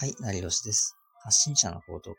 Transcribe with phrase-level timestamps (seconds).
[0.00, 0.96] はい、成吉です。
[1.22, 2.12] 発信者のコード。
[2.12, 2.16] こ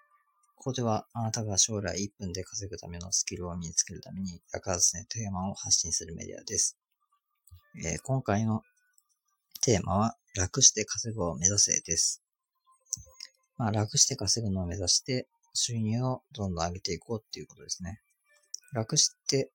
[0.66, 6.78] こでは、あなたが将来1分で稼ぐためのスキルを身につけるために、役立つねテーマを発信するメディアです。
[7.84, 8.62] えー、今回の
[9.64, 12.22] テーマは、楽して稼ぐを目指せです。
[13.58, 18.00] まあ、楽して稼ぐのを目指して、収入をどんどん上げていこうっていうことですね。
[18.74, 19.50] 楽して、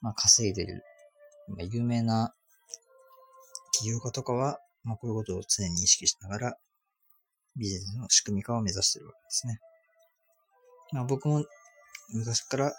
[0.00, 0.82] まあ、稼いでる、
[1.70, 2.34] 有名な
[3.74, 6.56] 企業家とかは、まあ、こういうことを常に意識しながら、
[7.60, 9.58] ビジネスの仕組み化を目指してるわけですね。
[10.92, 11.44] まあ、僕も
[12.12, 12.72] 昔から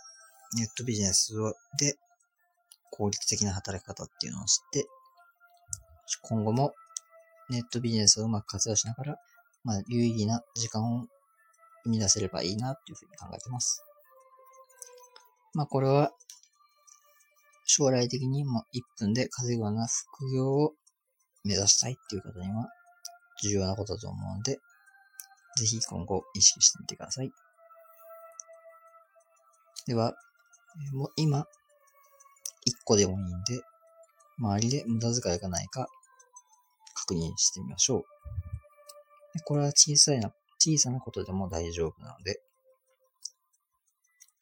[0.57, 1.33] ネットビジネス
[1.79, 1.95] で
[2.89, 4.87] 効率的な働き方っていうのを知って、
[6.23, 6.73] 今後も
[7.49, 9.15] ネットビジネスをうまく活用しながら、
[9.63, 11.05] まあ、有意義な時間を
[11.83, 13.83] 生み出せればいいなっていうふうに考えてます。
[15.53, 16.11] まあ、これは
[17.65, 20.73] 将来的にも1分で稼ぐような副業を
[21.43, 22.67] 目指したいっていう方には
[23.43, 24.59] 重要なことだと思うので、
[25.57, 27.31] ぜひ今後意識してみてください。
[29.87, 30.13] では、
[30.93, 31.45] もう今、
[32.65, 33.61] 一個でもいいんで、
[34.37, 35.87] 周りで無駄遣いがないか
[36.93, 38.03] 確認してみましょう。
[39.45, 42.41] これは小さいな、小さなことでも大丈夫なので、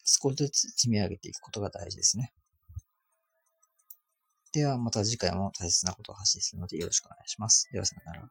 [0.04, 2.32] 少しずつ積み上げていくことが大事ですね。
[4.52, 7.68] ではまた次回も大切なことを発信するのでよろしくお願いします。
[7.72, 8.28] ではさよなら。